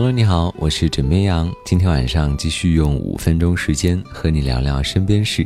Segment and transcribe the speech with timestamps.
[0.00, 1.52] Hello，你好，我是枕边羊。
[1.64, 5.44] 今天晚上继续用五分钟时间和你聊聊身边事。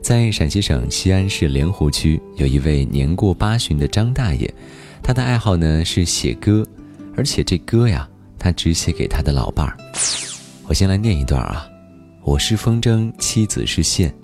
[0.00, 4.48] 在陕西省西安市莲湖区，有一位年过八旬的张大爷，
[5.02, 6.64] 他的爱好呢是写歌，
[7.16, 9.76] 而且这歌呀，他只写给他的老伴儿。
[10.68, 11.66] 我先来念一段啊：
[12.22, 14.14] 我是风筝，妻子是线，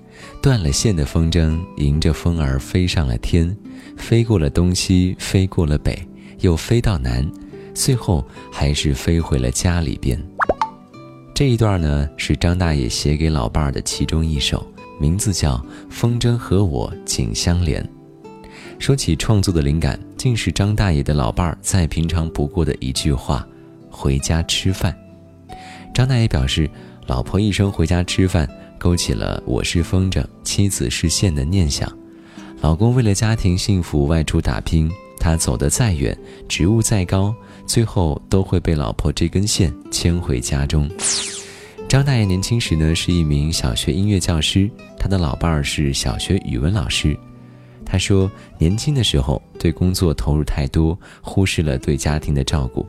[0.41, 3.57] 断了线的风筝迎着风儿飞上了天，
[3.96, 5.98] 飞过了东西，飞过了北，
[6.39, 7.29] 又飞到南。
[7.75, 10.21] 最后还是飞回了家里边。
[11.35, 14.67] 这一段呢是张大爷写给老伴儿的其中一首，
[15.01, 15.57] 名字叫
[15.89, 17.83] 《风筝和我紧相连》。
[18.79, 23.46] 说起创作的灵感，竟是张大爷的老伴儿再平常不过的一句话
[23.91, 24.95] ：“回家吃饭。”
[25.95, 26.68] 张大爷表示，
[27.07, 28.49] 老婆一声“回家吃饭”，
[28.79, 31.91] 勾起了“我是风筝，妻子是线”的念想。
[32.61, 34.91] 老公为了家庭幸福外出打拼。
[35.20, 37.33] 他走得再远，职务再高，
[37.67, 40.91] 最后都会被老婆这根线牵回家中。
[41.87, 47.17] 张大爷年轻时呢是一名小学音乐教师，他的老伴儿是小学语文老师。
[47.85, 52.87] 他说，年轻的时候对工作投入太多，忽视了对家庭的照顾。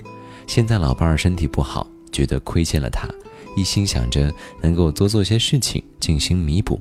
[0.48, 3.10] 现在老伴儿身体不好，觉得亏欠了他，
[3.58, 6.80] 一心想着能够多做些事情进行弥补。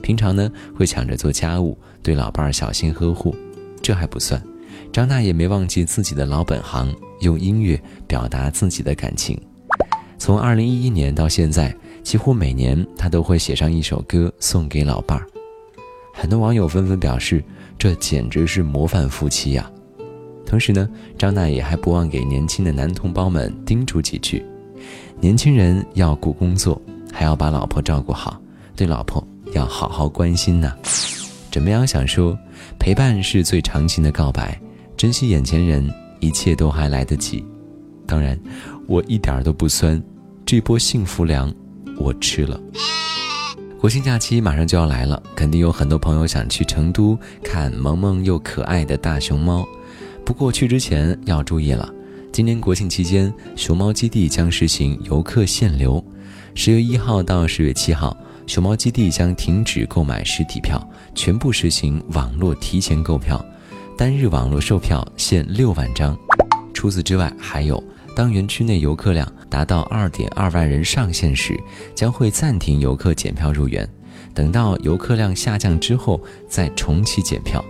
[0.00, 3.36] 平常呢会抢着做家务，对老伴儿小心呵护。
[3.82, 4.42] 这还不算。
[4.92, 9.38] 张大爷没忘记自己的老本行，用音乐表达自己的感情。
[10.18, 15.26] 从二零一一年到现在，几乎每年他都会写上一首歌送给老伴儿。
[16.12, 17.42] 很多网友纷纷表示，
[17.78, 19.70] 这简直是模范夫妻呀！
[20.44, 24.44] 同时呢，张大爷还不忘给年轻的男同胞们叮嘱几句：
[25.20, 26.80] 年轻人要顾工作，
[27.12, 28.40] 还要把老婆照顾好，
[28.74, 30.74] 对老婆要好好关心呐。
[31.52, 31.86] 怎么样？
[31.86, 32.36] 想说，
[32.80, 34.60] 陪伴是最长情的告白。
[34.98, 37.44] 珍惜眼前人，一切都还来得及。
[38.04, 38.36] 当然，
[38.88, 40.02] 我一点都不酸，
[40.44, 41.54] 这波幸福粮
[41.96, 42.60] 我吃了。
[43.80, 49.64] 国庆假期马上就要来了，肯定有很多朋友想去成都看萌萌又可爱的大熊猫。
[50.24, 51.88] 不过去之前要注意了，
[52.32, 56.04] 今年国庆期间，熊猫基地将实行游客限流。
[56.56, 58.16] 十月一号到十月七号，
[58.48, 60.84] 熊猫基地将停止购买实体票，
[61.14, 63.40] 全部实行网络提前购票。
[63.98, 66.16] 单日网络售票限六万张，
[66.72, 67.82] 除此之外，还有
[68.14, 71.58] 当园区内游客量达到二点二万人上限时，
[71.96, 73.86] 将会暂停游客检票入园，
[74.32, 77.62] 等到游客量下降之后再重启检票。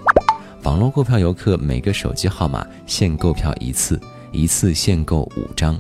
[0.65, 3.99] 网络购票游客每个手机号码限购票一次，
[4.31, 5.79] 一次限购五张。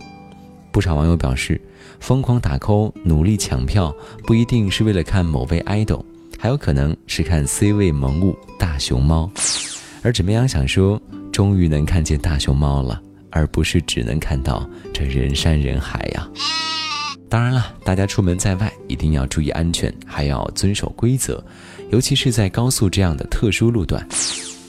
[0.72, 1.60] 不少网友表示，
[2.00, 3.94] 疯狂打 call、努力抢票，
[4.26, 6.02] 不一定是为了看某位 idol，
[6.38, 9.30] 还有可能是看 C 位萌物大熊猫。
[10.02, 11.00] 而枕边羊想说，
[11.32, 13.00] 终于能看见大熊猫了，
[13.30, 16.28] 而不是只能看到这人山人海呀。
[17.28, 21.44] 当然了，大家出门在外一定要注意安全，还要遵守规则，
[21.90, 24.06] 尤其是在高速这样的特殊路段。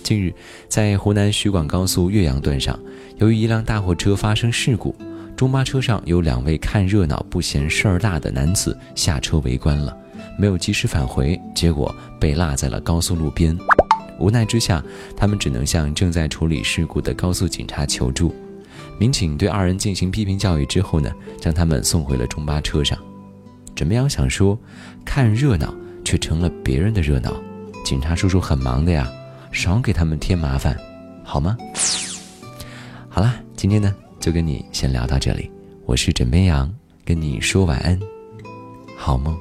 [0.03, 0.33] 近日，
[0.67, 2.77] 在湖南徐广高速岳阳段上，
[3.19, 4.93] 由于一辆大货车发生事故，
[5.37, 9.95] 中巴车上有两位看热闹不嫌事儿大的男子下车围观了，
[10.37, 13.57] 没有及时返回，结果被落在了高速路边。
[14.19, 14.83] 无奈之下，
[15.15, 18.33] 他们只能向正在处理事故的高速警察求助。
[18.97, 22.97] 民警对二人进行批评教育之后呢，将他们送回了中巴车上。
[23.75, 24.59] 怎么样想说，
[25.05, 27.33] 看热闹却成了别人的热闹，
[27.85, 29.09] 警察叔叔很忙的呀，
[29.53, 30.77] 少给他们添麻烦，
[31.23, 31.57] 好吗？
[33.07, 35.49] 好啦，今天呢就跟你先聊到这里，
[35.85, 36.69] 我是枕边羊，
[37.05, 37.97] 跟你说晚安，
[38.97, 39.37] 好梦。